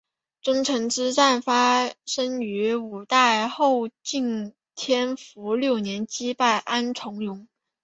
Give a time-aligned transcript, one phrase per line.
[0.41, 7.47] 宗城之战发生于五代后晋天福六年击败安重荣。